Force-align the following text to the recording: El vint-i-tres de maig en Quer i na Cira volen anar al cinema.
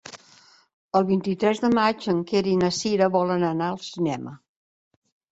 El 0.99 1.03
vint-i-tres 1.09 1.59
de 1.65 1.69
maig 1.77 2.07
en 2.13 2.23
Quer 2.31 2.41
i 2.51 2.55
na 2.61 2.69
Cira 2.77 3.09
volen 3.17 3.45
anar 3.51 3.67
al 3.67 3.77
cinema. 3.89 4.33